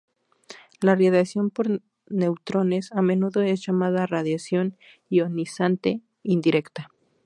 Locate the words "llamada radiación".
3.63-4.75